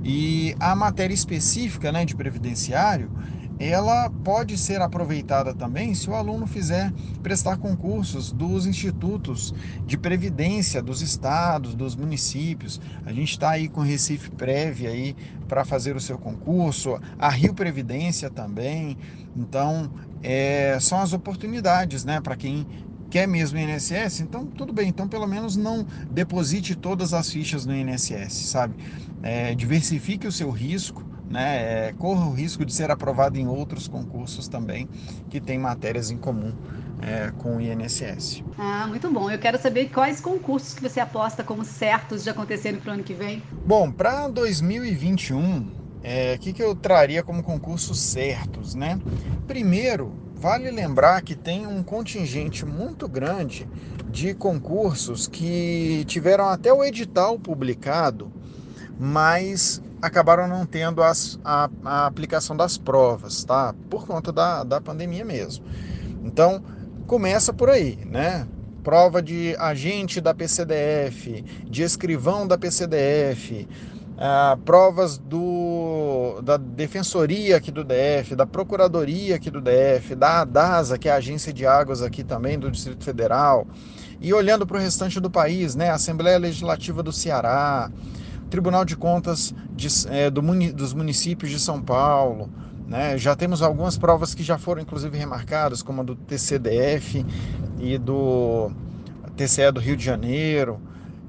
E 0.08 0.56
a 0.60 0.76
matéria 0.76 1.16
específica 1.16 1.92
né, 1.92 2.06
de 2.06 2.16
previdenciário 2.16 3.10
ela 3.58 4.10
pode 4.10 4.58
ser 4.58 4.82
aproveitada 4.82 5.54
também 5.54 5.96
se 5.96 6.10
o 6.10 6.14
aluno 6.14 6.46
fizer 6.46 6.92
prestar 7.24 7.58
concursos 7.58 8.32
dos 8.32 8.66
institutos 8.66 9.54
de 9.86 9.98
previdência 9.98 10.82
dos 10.82 11.02
estados, 11.02 11.74
dos 11.74 11.96
municípios. 11.96 12.82
A 13.06 13.14
gente 13.14 13.32
está 13.32 13.52
aí 13.52 13.70
com 13.70 13.82
Recife 13.82 14.30
Prévia 14.32 14.90
aí 14.90 15.16
para 15.48 15.64
fazer 15.64 15.96
o 15.96 16.02
seu 16.02 16.18
concurso, 16.18 17.00
a 17.18 17.30
Rio 17.30 17.54
Previdência 17.54 18.30
também. 18.30 18.98
Então, 19.36 19.90
é, 20.22 20.78
são 20.82 21.00
as 21.00 21.14
oportunidades, 21.14 22.04
né, 22.04 22.20
para 22.20 22.36
quem 22.36 22.68
quer 23.10 23.28
mesmo 23.28 23.58
INSS, 23.58 24.20
então 24.20 24.46
tudo 24.46 24.74
bem, 24.74 24.90
então 24.90 25.08
pelo 25.08 25.26
menos 25.28 25.56
não 25.56 25.88
deposite 26.10 26.76
todas 26.76 27.14
as 27.14 27.30
fichas 27.30 27.66
no 27.66 27.74
INSS, 27.74 28.34
sabe? 28.34 28.76
É, 29.26 29.56
diversifique 29.56 30.28
o 30.28 30.32
seu 30.32 30.52
risco, 30.52 31.04
né? 31.28 31.88
É, 31.88 31.94
corra 31.98 32.28
o 32.28 32.32
risco 32.32 32.64
de 32.64 32.72
ser 32.72 32.92
aprovado 32.92 33.40
em 33.40 33.48
outros 33.48 33.88
concursos 33.88 34.48
também 34.48 34.88
que 35.30 35.42
tem 35.42 35.58
matérias 35.58 36.12
em 36.12 36.18
comum 36.18 36.54
é, 37.02 37.32
com 37.40 37.58
o 37.58 37.62
INSS. 37.62 38.44
Ah, 38.58 38.86
muito 38.88 39.12
bom. 39.12 39.30
Eu 39.30 39.40
quero 39.40 39.58
saber 39.58 39.90
quais 39.90 40.22
concursos 40.22 40.76
que 40.76 40.82
você 40.82 41.00
aposta 41.00 41.44
como 41.44 41.66
certos 41.66 42.24
de 42.24 42.30
acontecerem 42.30 42.80
para 42.80 42.92
o 42.92 42.94
ano 42.94 43.04
que 43.04 43.16
vem. 43.16 43.42
Bom, 43.66 43.92
para 43.92 44.28
2021, 44.28 45.60
o 45.60 45.72
é, 46.04 46.38
que, 46.38 46.54
que 46.54 46.62
eu 46.62 46.76
traria 46.76 47.24
como 47.24 47.42
concursos 47.42 48.00
certos, 48.00 48.76
né? 48.76 49.00
Primeiro, 49.48 50.14
vale 50.36 50.70
lembrar 50.70 51.24
que 51.24 51.36
tem 51.36 51.66
um 51.66 51.82
contingente 51.82 52.66
muito 52.66 53.08
grande 53.08 53.68
de 54.08 54.34
concursos 54.34 55.28
que 55.28 56.04
tiveram 56.06 56.48
até 56.48 56.72
o 56.72 56.84
edital 56.84 57.40
publicado, 57.40 58.32
mas 59.00 59.82
acabaram 60.02 60.48
não 60.48 60.66
tendo 60.66 61.04
as, 61.04 61.40
a, 61.44 61.70
a, 61.84 62.06
aplicação 62.06 62.56
das 62.56 62.78
provas, 62.78 63.44
tá? 63.44 63.74
Por 63.90 64.06
conta 64.06 64.32
da, 64.32 64.64
da 64.64 64.80
pandemia 64.80 65.26
mesmo. 65.26 65.66
Então, 66.24 66.64
começa 67.08 67.54
por 67.54 67.70
aí, 67.70 67.98
né? 68.06 68.48
Prova 68.84 69.22
de 69.22 69.56
agente 69.58 70.22
da 70.22 70.34
PCDF, 70.34 71.44
de 71.68 71.82
escrivão 71.82 72.48
da 72.48 72.58
PCDF, 72.58 73.68
ah, 74.18 74.58
provas 74.64 75.18
do, 75.18 76.40
da 76.42 76.56
Defensoria 76.56 77.58
aqui 77.58 77.72
do 77.72 77.84
DF, 77.84 78.36
da 78.36 78.46
Procuradoria 78.46 79.36
aqui 79.36 79.50
do 79.50 79.60
DF, 79.60 80.16
da 80.16 80.42
ADASA, 80.42 80.98
que 80.98 81.10
é 81.10 81.12
a 81.12 81.16
agência 81.16 81.52
de 81.52 81.66
águas 81.66 82.02
aqui 82.02 82.24
também 82.24 82.58
do 82.58 82.72
Distrito 82.72 83.04
Federal, 83.04 83.68
e 84.22 84.34
olhando 84.34 84.66
para 84.66 84.78
o 84.78 84.80
restante 84.80 85.20
do 85.20 85.30
país, 85.30 85.76
né? 85.76 85.90
Assembleia 85.90 86.38
Legislativa 86.38 87.04
do 87.04 87.12
Ceará, 87.12 87.92
Tribunal 88.50 88.86
de 88.86 88.96
Contas 88.96 89.54
de, 89.76 89.88
é, 90.10 90.30
do, 90.30 90.42
dos 90.74 90.94
municípios 90.94 91.52
de 91.52 91.60
São 91.60 91.82
Paulo, 91.82 92.50
né? 92.88 93.18
Já 93.18 93.36
temos 93.36 93.62
algumas 93.62 93.98
provas 93.98 94.34
que 94.36 94.44
já 94.44 94.58
foram 94.58 94.82
inclusive 94.82 95.18
remarcadas, 95.18 95.82
como 95.82 96.02
a 96.02 96.04
do 96.04 96.16
TCDF 96.16 97.26
e 97.80 97.98
do 97.98 98.72
TCE 99.36 99.72
do 99.72 99.80
Rio 99.80 99.98
de 99.98 100.06
Janeiro, 100.06 100.80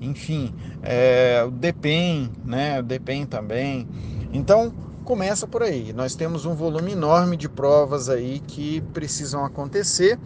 enfim, 0.00 0.54
é, 0.82 1.42
o 1.46 1.50
DEPEN, 1.50 2.30
né? 2.44 2.80
o 2.80 2.82
DEPEN 2.82 3.26
também. 3.26 3.88
Então, 4.32 4.72
começa 5.04 5.46
por 5.46 5.62
aí. 5.62 5.92
Nós 5.92 6.14
temos 6.14 6.44
um 6.44 6.54
volume 6.54 6.92
enorme 6.92 7.36
de 7.36 7.48
provas 7.48 8.08
aí 8.08 8.40
que 8.46 8.80
precisam 8.92 9.44
acontecer, 9.44 10.18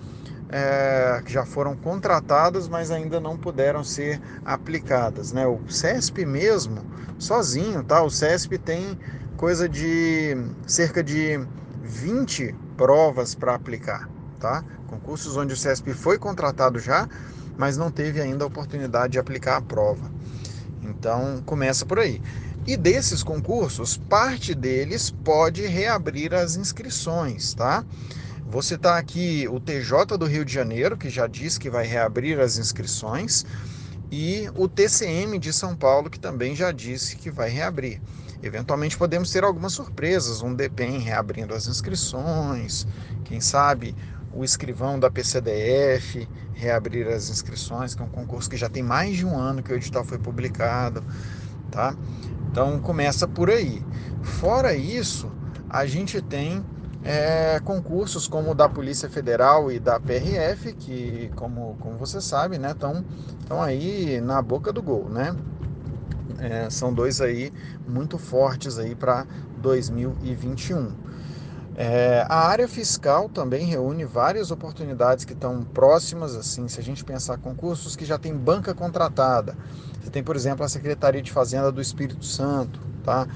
é, 0.52 1.22
que 1.24 1.32
já 1.32 1.44
foram 1.46 1.76
contratadas, 1.76 2.68
mas 2.68 2.90
ainda 2.90 3.20
não 3.20 3.36
puderam 3.36 3.84
ser 3.84 4.20
aplicadas. 4.44 5.32
Né? 5.32 5.46
O 5.46 5.60
CESP 5.68 6.26
mesmo, 6.26 6.84
sozinho, 7.18 7.82
tá? 7.84 8.02
O 8.02 8.10
CESP 8.10 8.58
tem 8.58 8.98
coisa 9.36 9.68
de 9.68 10.36
cerca 10.66 11.02
de 11.02 11.40
20 11.82 12.54
provas 12.76 13.34
para 13.34 13.54
aplicar, 13.54 14.08
tá? 14.38 14.64
Concursos 14.86 15.36
onde 15.36 15.54
o 15.54 15.56
CESP 15.56 15.94
foi 15.94 16.18
contratado 16.18 16.78
já, 16.78 17.08
mas 17.56 17.76
não 17.76 17.90
teve 17.90 18.20
ainda 18.20 18.44
a 18.44 18.48
oportunidade 18.48 19.12
de 19.12 19.18
aplicar 19.18 19.56
a 19.56 19.62
prova. 19.62 20.10
Então, 20.82 21.42
começa 21.46 21.86
por 21.86 21.98
aí. 21.98 22.20
E 22.66 22.76
desses 22.76 23.22
concursos, 23.22 23.96
parte 23.96 24.54
deles 24.54 25.10
pode 25.10 25.66
reabrir 25.66 26.34
as 26.34 26.56
inscrições, 26.56 27.54
tá? 27.54 27.84
Vou 28.50 28.62
citar 28.62 28.98
aqui 28.98 29.46
o 29.48 29.60
TJ 29.60 30.18
do 30.18 30.26
Rio 30.26 30.44
de 30.44 30.52
Janeiro, 30.52 30.96
que 30.96 31.08
já 31.08 31.28
disse 31.28 31.56
que 31.56 31.70
vai 31.70 31.86
reabrir 31.86 32.40
as 32.40 32.58
inscrições, 32.58 33.46
e 34.10 34.50
o 34.56 34.66
TCM 34.68 35.38
de 35.38 35.52
São 35.52 35.76
Paulo, 35.76 36.10
que 36.10 36.18
também 36.18 36.56
já 36.56 36.72
disse 36.72 37.14
que 37.14 37.30
vai 37.30 37.48
reabrir. 37.48 38.02
Eventualmente 38.42 38.98
podemos 38.98 39.30
ter 39.30 39.44
algumas 39.44 39.72
surpresas, 39.72 40.42
um 40.42 40.52
DPEM 40.52 40.98
reabrindo 40.98 41.54
as 41.54 41.68
inscrições, 41.68 42.88
quem 43.22 43.40
sabe 43.40 43.94
o 44.34 44.42
escrivão 44.42 44.98
da 44.98 45.08
PCDF 45.08 46.28
reabrir 46.52 47.06
as 47.06 47.30
inscrições, 47.30 47.94
que 47.94 48.02
é 48.02 48.04
um 48.04 48.08
concurso 48.08 48.50
que 48.50 48.56
já 48.56 48.68
tem 48.68 48.82
mais 48.82 49.16
de 49.16 49.24
um 49.24 49.38
ano 49.38 49.62
que 49.62 49.72
o 49.72 49.76
edital 49.76 50.04
foi 50.04 50.18
publicado, 50.18 51.04
tá? 51.70 51.94
Então 52.50 52.80
começa 52.80 53.28
por 53.28 53.48
aí. 53.48 53.80
Fora 54.24 54.74
isso, 54.74 55.30
a 55.68 55.86
gente 55.86 56.20
tem 56.20 56.64
é, 57.02 57.60
concursos 57.60 58.28
como 58.28 58.50
o 58.50 58.54
da 58.54 58.68
Polícia 58.68 59.08
Federal 59.08 59.72
e 59.72 59.78
da 59.78 59.98
PRF, 59.98 60.74
que, 60.74 61.30
como, 61.34 61.76
como 61.80 61.96
você 61.96 62.20
sabe, 62.20 62.58
né, 62.58 62.72
estão 62.72 63.62
aí 63.62 64.20
na 64.20 64.40
boca 64.42 64.72
do 64.72 64.82
gol, 64.82 65.08
né? 65.08 65.34
É, 66.38 66.70
são 66.70 66.92
dois 66.92 67.20
aí 67.20 67.52
muito 67.86 68.18
fortes 68.18 68.78
aí 68.78 68.94
para 68.94 69.26
2021. 69.58 70.92
É, 71.76 72.26
a 72.28 72.46
área 72.48 72.68
fiscal 72.68 73.28
também 73.28 73.64
reúne 73.64 74.04
várias 74.04 74.50
oportunidades 74.50 75.24
que 75.24 75.32
estão 75.32 75.62
próximas, 75.62 76.34
assim, 76.34 76.68
se 76.68 76.78
a 76.78 76.82
gente 76.82 77.04
pensar 77.04 77.38
concursos 77.38 77.96
que 77.96 78.04
já 78.04 78.18
tem 78.18 78.34
banca 78.34 78.74
contratada. 78.74 79.56
Você 80.02 80.10
tem, 80.10 80.22
por 80.22 80.36
exemplo, 80.36 80.64
a 80.64 80.68
Secretaria 80.68 81.22
de 81.22 81.32
Fazenda 81.32 81.70
do 81.70 81.80
Espírito 81.80 82.24
Santo, 82.24 82.80
tá? 83.02 83.26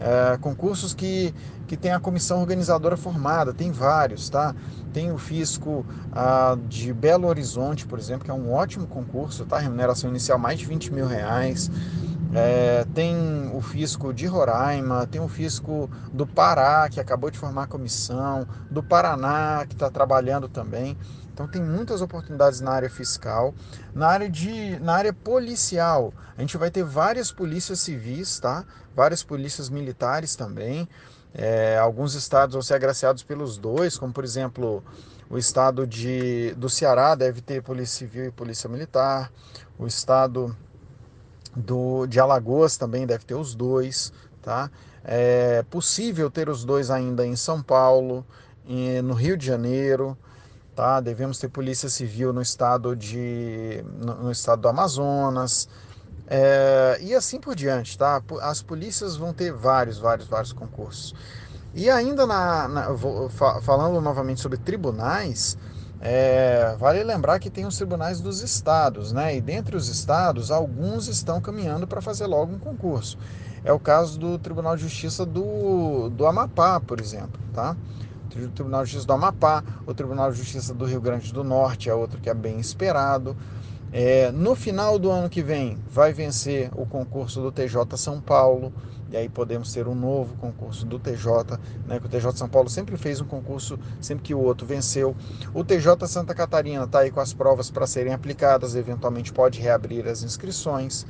É, 0.00 0.36
concursos 0.38 0.92
que, 0.92 1.32
que 1.66 1.76
tem 1.76 1.92
a 1.92 2.00
comissão 2.00 2.40
organizadora 2.40 2.96
formada, 2.96 3.52
tem 3.52 3.70
vários, 3.70 4.28
tá? 4.28 4.54
Tem 4.92 5.10
o 5.12 5.18
Fisco 5.18 5.86
ah, 6.12 6.56
de 6.68 6.92
Belo 6.92 7.28
Horizonte, 7.28 7.86
por 7.86 7.98
exemplo, 7.98 8.24
que 8.24 8.30
é 8.30 8.34
um 8.34 8.52
ótimo 8.52 8.86
concurso, 8.86 9.44
tá? 9.44 9.58
Remuneração 9.58 10.10
inicial 10.10 10.38
mais 10.38 10.58
de 10.58 10.66
20 10.66 10.92
mil 10.92 11.06
reais. 11.06 11.70
É, 12.34 12.84
tem 12.92 13.48
o 13.54 13.60
fisco 13.60 14.12
de 14.12 14.26
Roraima, 14.26 15.06
tem 15.06 15.20
o 15.20 15.28
fisco 15.28 15.88
do 16.12 16.26
Pará, 16.26 16.88
que 16.90 16.98
acabou 16.98 17.30
de 17.30 17.38
formar 17.38 17.62
a 17.62 17.66
comissão, 17.68 18.44
do 18.68 18.82
Paraná, 18.82 19.64
que 19.68 19.74
está 19.74 19.88
trabalhando 19.88 20.48
também. 20.48 20.96
Então 21.34 21.48
tem 21.48 21.60
muitas 21.60 22.00
oportunidades 22.00 22.60
na 22.60 22.70
área 22.70 22.88
fiscal. 22.88 23.52
Na 23.92 24.06
área, 24.06 24.30
de, 24.30 24.78
na 24.78 24.94
área 24.94 25.12
policial, 25.12 26.14
a 26.38 26.40
gente 26.40 26.56
vai 26.56 26.70
ter 26.70 26.84
várias 26.84 27.32
polícias 27.32 27.80
civis, 27.80 28.38
tá? 28.38 28.64
Várias 28.94 29.24
polícias 29.24 29.68
militares 29.68 30.36
também. 30.36 30.88
É, 31.34 31.76
alguns 31.76 32.14
estados 32.14 32.54
vão 32.54 32.62
ser 32.62 32.74
agraciados 32.74 33.24
pelos 33.24 33.58
dois, 33.58 33.98
como 33.98 34.12
por 34.12 34.22
exemplo 34.22 34.84
o 35.28 35.36
estado 35.36 35.84
de, 35.84 36.54
do 36.54 36.70
Ceará 36.70 37.16
deve 37.16 37.40
ter 37.40 37.60
polícia 37.60 37.98
civil 37.98 38.26
e 38.26 38.30
polícia 38.30 38.70
militar. 38.70 39.32
O 39.76 39.88
estado 39.88 40.56
do, 41.56 42.06
de 42.06 42.20
Alagoas 42.20 42.76
também 42.76 43.04
deve 43.08 43.24
ter 43.24 43.34
os 43.34 43.56
dois, 43.56 44.12
tá? 44.40 44.70
É 45.02 45.64
possível 45.64 46.30
ter 46.30 46.48
os 46.48 46.64
dois 46.64 46.92
ainda 46.92 47.26
em 47.26 47.34
São 47.34 47.60
Paulo, 47.60 48.24
no 49.02 49.14
Rio 49.14 49.36
de 49.36 49.44
Janeiro, 49.44 50.16
tá? 50.74 51.00
Devemos 51.00 51.38
ter 51.38 51.48
polícia 51.48 51.88
civil 51.88 52.32
no 52.32 52.42
estado 52.42 52.94
de 52.96 53.84
no, 53.98 54.24
no 54.24 54.30
estado 54.30 54.62
do 54.62 54.68
Amazonas, 54.68 55.68
é, 56.26 56.98
e 57.02 57.14
assim 57.14 57.38
por 57.38 57.54
diante, 57.54 57.98
tá? 57.98 58.22
As 58.40 58.62
polícias 58.62 59.16
vão 59.16 59.32
ter 59.32 59.52
vários, 59.52 59.98
vários, 59.98 60.26
vários 60.26 60.52
concursos. 60.52 61.14
E 61.74 61.90
ainda 61.90 62.26
na, 62.26 62.68
na 62.68 62.88
falando 63.62 64.00
novamente 64.00 64.40
sobre 64.40 64.56
tribunais, 64.56 65.58
é, 66.00 66.76
vale 66.78 67.02
lembrar 67.02 67.38
que 67.38 67.50
tem 67.50 67.66
os 67.66 67.76
tribunais 67.76 68.20
dos 68.20 68.40
estados, 68.42 69.12
né? 69.12 69.36
E 69.36 69.40
dentre 69.40 69.76
os 69.76 69.88
estados, 69.88 70.50
alguns 70.50 71.08
estão 71.08 71.40
caminhando 71.40 71.86
para 71.86 72.00
fazer 72.00 72.26
logo 72.26 72.54
um 72.54 72.58
concurso. 72.58 73.18
É 73.64 73.72
o 73.72 73.80
caso 73.80 74.18
do 74.18 74.38
Tribunal 74.38 74.76
de 74.76 74.82
Justiça 74.82 75.24
do, 75.24 76.10
do 76.10 76.26
Amapá, 76.26 76.78
por 76.78 77.00
exemplo, 77.00 77.40
tá? 77.54 77.74
O 78.26 78.50
Tribunal 78.50 78.84
de 78.84 78.90
Justiça 78.90 79.06
do 79.06 79.12
Amapá, 79.12 79.64
o 79.86 79.94
Tribunal 79.94 80.32
de 80.32 80.38
Justiça 80.38 80.74
do 80.74 80.84
Rio 80.84 81.00
Grande 81.00 81.32
do 81.32 81.44
Norte 81.44 81.88
é 81.88 81.94
outro 81.94 82.20
que 82.20 82.28
é 82.28 82.34
bem 82.34 82.58
esperado. 82.58 83.36
É, 83.92 84.32
no 84.32 84.56
final 84.56 84.98
do 84.98 85.08
ano 85.08 85.30
que 85.30 85.40
vem, 85.40 85.78
vai 85.88 86.12
vencer 86.12 86.68
o 86.74 86.84
concurso 86.84 87.40
do 87.40 87.52
TJ 87.52 87.96
São 87.96 88.20
Paulo, 88.20 88.72
e 89.08 89.16
aí 89.16 89.28
podemos 89.28 89.72
ter 89.72 89.86
um 89.86 89.94
novo 89.94 90.34
concurso 90.34 90.84
do 90.84 90.98
TJ, 90.98 91.60
né, 91.86 92.00
que 92.00 92.06
o 92.06 92.08
TJ 92.08 92.32
São 92.36 92.48
Paulo 92.48 92.68
sempre 92.68 92.96
fez 92.96 93.20
um 93.20 93.24
concurso, 93.24 93.78
sempre 94.00 94.24
que 94.24 94.34
o 94.34 94.40
outro 94.40 94.66
venceu. 94.66 95.14
O 95.54 95.62
TJ 95.62 96.08
Santa 96.08 96.34
Catarina 96.34 96.82
está 96.82 96.98
aí 96.98 97.12
com 97.12 97.20
as 97.20 97.32
provas 97.32 97.70
para 97.70 97.86
serem 97.86 98.12
aplicadas, 98.12 98.74
eventualmente 98.74 99.32
pode 99.32 99.60
reabrir 99.60 100.08
as 100.08 100.24
inscrições. 100.24 101.06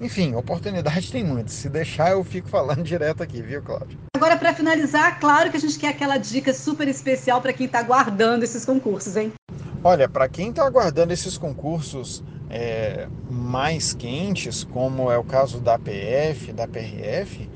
Enfim, 0.00 0.34
oportunidade 0.34 1.10
tem 1.10 1.24
muitas. 1.24 1.54
Se 1.54 1.68
deixar, 1.68 2.12
eu 2.12 2.22
fico 2.22 2.48
falando 2.48 2.82
direto 2.84 3.22
aqui, 3.22 3.40
viu, 3.40 3.62
Cláudio? 3.62 3.98
Agora, 4.16 4.36
para 4.36 4.52
finalizar, 4.54 5.18
claro 5.18 5.50
que 5.50 5.56
a 5.56 5.60
gente 5.60 5.78
quer 5.78 5.88
aquela 5.88 6.18
dica 6.18 6.52
super 6.52 6.86
especial 6.88 7.40
para 7.40 7.52
quem 7.52 7.66
está 7.66 7.78
aguardando 7.78 8.44
esses 8.44 8.64
concursos, 8.64 9.16
hein? 9.16 9.32
Olha, 9.82 10.08
para 10.08 10.28
quem 10.28 10.50
está 10.50 10.66
aguardando 10.66 11.12
esses 11.12 11.38
concursos 11.38 12.22
é, 12.50 13.08
mais 13.30 13.94
quentes, 13.94 14.64
como 14.64 15.10
é 15.10 15.18
o 15.18 15.24
caso 15.24 15.60
da 15.60 15.78
PF, 15.78 16.52
da 16.52 16.66
PRF, 16.66 17.48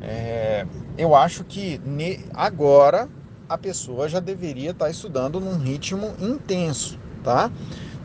é, 0.00 0.66
eu 0.96 1.14
acho 1.14 1.44
que 1.44 1.80
ne, 1.84 2.24
agora 2.32 3.08
a 3.48 3.58
pessoa 3.58 4.08
já 4.08 4.20
deveria 4.20 4.70
estar 4.70 4.86
tá 4.86 4.90
estudando 4.90 5.40
num 5.40 5.58
ritmo 5.58 6.14
intenso, 6.18 6.98
tá? 7.22 7.50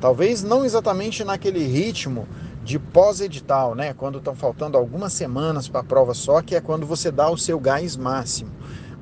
Talvez 0.02 0.44
não 0.44 0.64
exatamente 0.64 1.24
naquele 1.24 1.66
ritmo 1.66 2.28
de 2.70 2.78
pós-edital, 2.78 3.74
né? 3.74 3.96
Quando 3.96 4.20
estão 4.20 4.36
faltando 4.36 4.78
algumas 4.78 5.12
semanas 5.12 5.68
para 5.68 5.82
a 5.82 5.84
prova 5.84 6.14
só, 6.14 6.40
que 6.40 6.56
é 6.56 6.62
quando 6.62 6.86
você 6.86 7.10
dá 7.10 7.28
o 7.28 7.36
seu 7.36 7.60
gás 7.60 7.98
máximo. 7.98 8.52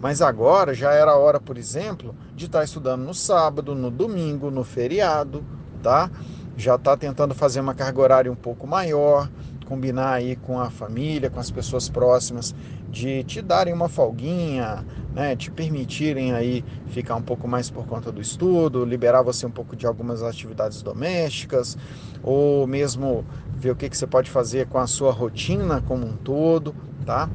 Mas 0.02 0.22
agora 0.22 0.74
já 0.74 0.94
era 0.94 1.18
hora, 1.18 1.38
por 1.38 1.58
exemplo, 1.58 2.16
de 2.34 2.46
estar 2.46 2.60
tá 2.60 2.64
estudando 2.64 3.04
no 3.04 3.14
sábado, 3.14 3.76
no 3.76 3.92
domingo, 3.92 4.50
no 4.50 4.64
feriado, 4.64 5.44
tá? 5.84 6.10
Já 6.56 6.76
está 6.76 6.96
tentando 6.96 7.36
fazer 7.36 7.60
uma 7.60 7.74
carga 7.74 8.00
horária 8.00 8.32
um 8.32 8.38
pouco 8.38 8.66
maior, 8.66 9.30
combinar 9.66 10.14
aí 10.14 10.38
com 10.38 10.58
a 10.58 10.70
família, 10.70 11.30
com 11.30 11.42
as 11.42 11.52
pessoas 11.52 11.90
próximas, 11.90 12.56
de 12.90 13.22
te 13.26 13.42
darem 13.42 13.74
uma 13.74 13.90
folguinha, 13.90 14.86
né, 15.14 15.36
te 15.36 15.52
permitirem 15.52 16.32
aí 16.32 16.64
ficar 16.88 17.16
um 17.16 17.22
pouco 17.22 17.48
mais 17.50 17.70
por 17.70 17.86
conta 17.86 18.14
do 18.14 18.22
estudo, 18.22 18.86
liberar 18.86 19.24
você 19.24 19.46
um 19.46 19.52
pouco 19.52 19.76
de 19.76 19.86
algumas 19.86 20.24
atividades 20.24 20.82
domésticas, 20.82 21.78
ou 22.24 22.66
mesmo 22.66 23.26
ver 23.58 23.72
o 23.72 23.76
que, 23.76 23.90
que 23.90 23.98
você 23.98 24.08
pode 24.08 24.30
fazer 24.30 24.68
com 24.68 24.78
a 24.78 24.88
sua 24.88 25.12
rotina 25.12 25.82
como 25.88 26.06
um 26.06 26.16
todo, 26.16 26.76
tá? 27.06 27.30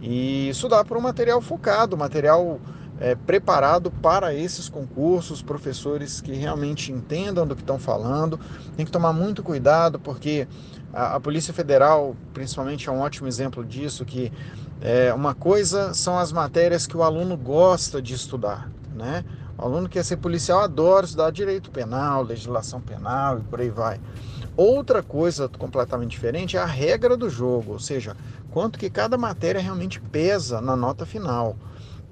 E 0.00 0.48
estudar 0.48 0.84
por 0.84 0.96
um 0.96 1.00
material 1.00 1.40
focado, 1.40 1.96
material 1.96 2.58
é, 2.98 3.14
preparado 3.14 3.90
para 3.90 4.34
esses 4.34 4.68
concursos, 4.68 5.42
professores 5.42 6.20
que 6.20 6.32
realmente 6.32 6.92
entendam 6.92 7.46
do 7.46 7.56
que 7.56 7.62
estão 7.62 7.78
falando. 7.78 8.38
Tem 8.76 8.84
que 8.84 8.92
tomar 8.92 9.12
muito 9.12 9.42
cuidado, 9.42 9.98
porque 9.98 10.46
a, 10.92 11.16
a 11.16 11.20
Polícia 11.20 11.54
Federal, 11.54 12.14
principalmente, 12.34 12.88
é 12.88 12.92
um 12.92 13.00
ótimo 13.00 13.26
exemplo 13.26 13.64
disso, 13.64 14.04
que 14.04 14.30
é, 14.80 15.12
uma 15.14 15.34
coisa 15.34 15.94
são 15.94 16.18
as 16.18 16.32
matérias 16.32 16.86
que 16.86 16.96
o 16.96 17.02
aluno 17.02 17.36
gosta 17.36 18.02
de 18.02 18.14
estudar, 18.14 18.70
né? 18.94 19.24
O 19.60 19.64
aluno 19.66 19.88
que 19.88 19.94
quer 19.94 20.04
ser 20.04 20.16
policial 20.16 20.60
adora 20.60 21.04
estudar 21.04 21.30
direito 21.30 21.70
penal, 21.70 22.22
legislação 22.22 22.80
penal 22.80 23.40
e 23.40 23.42
por 23.42 23.60
aí 23.60 23.68
vai. 23.68 24.00
Outra 24.56 25.02
coisa 25.02 25.50
completamente 25.50 26.12
diferente 26.12 26.56
é 26.56 26.60
a 26.60 26.64
regra 26.64 27.14
do 27.14 27.28
jogo, 27.28 27.72
ou 27.72 27.78
seja, 27.78 28.16
quanto 28.50 28.78
que 28.78 28.88
cada 28.88 29.18
matéria 29.18 29.60
realmente 29.60 30.00
pesa 30.00 30.62
na 30.62 30.74
nota 30.74 31.04
final. 31.04 31.56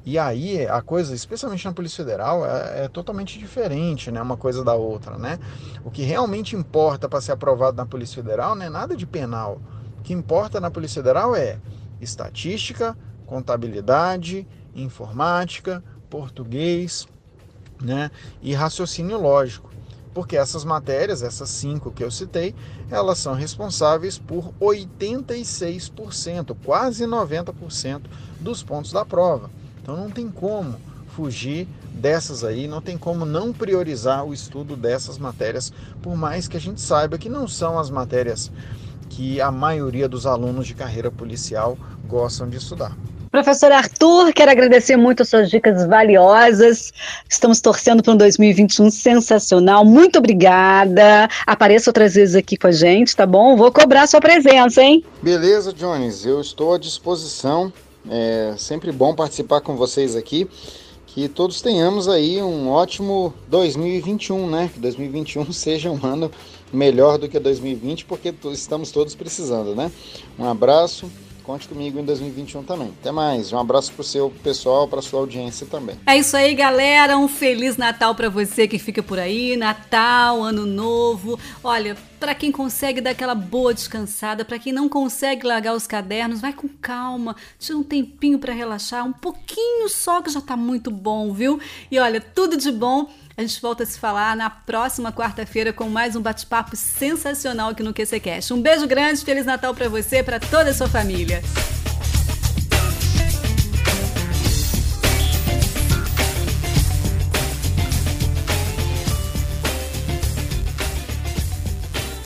E 0.05 0.19
aí 0.19 0.67
a 0.67 0.83
coisa, 0.83 1.15
especialmente 1.15 1.65
na 1.65 1.73
Polícia 1.73 2.05
Federal, 2.05 2.45
é, 2.45 2.85
é 2.85 2.89
totalmente 2.89 3.39
diferente, 3.39 4.11
né? 4.11 4.21
Uma 4.21 4.37
coisa 4.37 4.63
da 4.63 4.75
outra, 4.75 5.17
né? 5.17 5.39
O 5.83 5.91
que 5.91 6.03
realmente 6.03 6.55
importa 6.55 7.09
para 7.09 7.21
ser 7.21 7.33
aprovado 7.33 7.79
na 7.79 7.87
Polícia 7.87 8.23
Federal 8.23 8.55
não 8.55 8.67
é 8.67 8.69
nada 8.69 8.95
de 8.95 9.07
penal. 9.07 9.59
O 9.99 10.03
que 10.03 10.13
importa 10.13 10.61
na 10.61 10.71
Polícia 10.71 11.03
Federal 11.03 11.35
é 11.35 11.59
estatística, 11.99 12.97
contabilidade, 13.27 14.47
informática, 14.75 15.83
português, 16.09 17.07
né? 17.81 18.11
E 18.43 18.55
raciocínio 18.55 19.21
lógico 19.21 19.69
porque 20.19 20.37
essas 20.37 20.65
matérias, 20.65 21.23
essas 21.23 21.49
cinco 21.49 21.93
que 21.93 22.03
eu 22.03 22.11
citei, 22.11 22.53
elas 22.91 23.19
são 23.21 23.35
responsáveis 23.35 24.19
por 24.19 24.53
86%, 24.61 26.57
quase 26.65 27.05
90% 27.05 28.01
dos 28.41 28.61
pontos 28.65 28.91
da 28.91 29.05
prova. 29.05 29.49
Então 29.81 29.97
não 29.97 30.11
tem 30.11 30.29
como 30.29 30.75
fugir 31.15 31.69
dessas 31.93 32.43
aí, 32.43 32.67
não 32.67 32.81
tem 32.81 32.99
como 32.99 33.25
não 33.25 33.53
priorizar 33.53 34.25
o 34.25 34.35
estudo 34.35 34.75
dessas 34.75 35.19
matérias, 35.19 35.73
por 36.03 36.17
mais 36.17 36.49
que 36.49 36.57
a 36.57 36.61
gente 36.61 36.81
saiba 36.81 37.17
que 37.17 37.29
não 37.29 37.47
são 37.47 37.79
as 37.79 37.89
matérias 37.89 38.51
que 39.09 39.41
a 39.41 39.53
maioria 39.53 40.09
dos 40.09 40.27
alunos 40.27 40.67
de 40.67 40.75
carreira 40.75 41.13
policial 41.13 41.79
gostam 42.07 42.49
de 42.49 42.57
estudar. 42.57 42.97
Professor 43.31 43.71
Arthur, 43.71 44.33
quero 44.33 44.51
agradecer 44.51 44.97
muito 44.97 45.23
as 45.23 45.29
suas 45.29 45.51
dicas 45.51 45.87
valiosas. 45.87 46.93
Estamos 47.29 47.61
torcendo 47.61 48.03
para 48.03 48.15
um 48.15 48.17
2021 48.17 48.91
sensacional. 48.91 49.85
Muito 49.85 50.19
obrigada. 50.19 51.29
Apareça 51.47 51.91
outras 51.91 52.15
vezes 52.15 52.35
aqui 52.35 52.57
com 52.57 52.69
a 52.69 52.73
gente, 52.73 53.15
tá 53.15 53.27
bom? 53.27 53.55
Vou 53.57 53.71
cobrar 53.71 54.07
sua 54.07 54.21
presença, 54.21 54.83
hein? 54.83 55.05
Beleza, 55.23 55.73
Jones. 55.75 56.25
Eu 56.25 56.41
estou 56.41 56.75
à 56.75 56.79
disposição. 56.79 57.71
É 58.11 58.55
sempre 58.57 58.91
bom 58.91 59.15
participar 59.15 59.61
com 59.61 59.77
vocês 59.77 60.17
aqui. 60.17 60.49
Que 61.07 61.29
todos 61.29 61.61
tenhamos 61.61 62.09
aí 62.09 62.41
um 62.41 62.71
ótimo 62.71 63.35
2021, 63.49 64.49
né? 64.49 64.71
Que 64.73 64.81
2021 64.81 65.53
seja 65.53 65.91
um 65.91 66.01
ano 66.03 66.31
melhor 66.73 67.19
do 67.19 67.29
que 67.29 67.39
2020, 67.39 68.07
porque 68.07 68.35
estamos 68.53 68.91
todos 68.91 69.15
precisando, 69.15 69.75
né? 69.75 69.91
Um 70.39 70.45
abraço 70.45 71.11
Conte 71.49 71.67
comigo 71.67 71.99
em 71.99 72.05
2021 72.05 72.63
também. 72.63 72.93
Até 73.01 73.11
mais. 73.11 73.55
Um 73.55 73.59
abraço 73.59 73.91
pro 73.95 74.05
seu 74.05 74.29
pessoal, 74.43 74.87
pra 74.87 75.01
sua 75.01 75.21
audiência 75.21 75.67
também. 75.67 75.97
É 76.07 76.15
isso 76.15 76.37
aí, 76.37 76.55
galera. 76.55 77.17
Um 77.17 77.27
feliz 77.27 77.79
Natal 77.79 78.15
para 78.15 78.29
você 78.29 78.69
que 78.69 78.79
fica 78.79 79.03
por 79.03 79.19
aí. 79.19 79.57
Natal, 79.57 80.43
Ano 80.43 80.67
Novo. 80.67 81.41
Olha, 81.65 81.97
para 82.21 82.35
quem 82.35 82.53
consegue 82.53 83.01
dar 83.01 83.13
aquela 83.13 83.35
boa 83.35 83.73
descansada, 83.73 84.45
para 84.45 84.59
quem 84.59 84.75
não 84.75 84.91
consegue 84.91 85.47
largar 85.47 85.75
os 85.75 85.87
cadernos, 85.87 86.43
vai 86.43 86.53
com 86.53 86.69
calma, 86.69 87.35
tira 87.59 87.79
um 87.79 87.83
tempinho 87.83 88.39
para 88.39 88.53
relaxar, 88.53 89.07
um 89.07 89.13
pouquinho 89.13 89.89
só 89.89 90.21
que 90.21 90.29
já 90.29 90.43
tá 90.43 90.55
muito 90.55 90.91
bom, 90.91 91.33
viu? 91.33 91.59
E 91.91 91.99
olha, 91.99 92.21
tudo 92.21 92.59
de 92.59 92.71
bom. 92.71 93.09
A 93.39 93.41
gente 93.43 93.63
volta 93.63 93.85
a 93.85 93.87
se 93.87 93.97
falar 93.97 94.35
na 94.35 94.51
próxima 94.51 95.13
quarta-feira 95.13 95.73
com 95.73 95.89
mais 95.89 96.17
um 96.17 96.21
bate-papo 96.21 96.75
sensacional 96.75 97.71
aqui 97.71 97.85
no 97.85 97.95
QCCast. 97.95 98.53
Um 98.53 98.61
beijo 98.61 98.85
grande, 98.85 99.25
Feliz 99.25 99.47
Natal 99.47 99.73
para 99.73 99.89
você, 99.89 100.25
para 100.25 100.41
toda 100.41 100.71
a 100.71 100.75
sua 100.75 100.89
família. 100.89 101.41